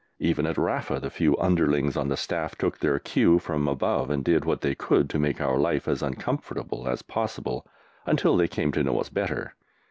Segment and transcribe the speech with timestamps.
[0.17, 4.25] Even at Rafa the few underlings on the Staff took their cue from above and
[4.25, 7.67] did what they could to make our life as uncomfortable as possible,
[8.07, 9.53] until they came to know us better.